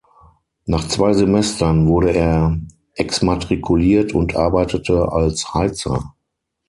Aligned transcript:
Nach 0.65 0.87
zwei 0.87 1.13
Semestern 1.13 1.85
wurde 1.85 2.09
er 2.11 2.59
exmatrikuliert 2.95 4.15
und 4.15 4.35
arbeitete 4.35 5.11
als 5.11 5.53
Heizer. 5.53 6.15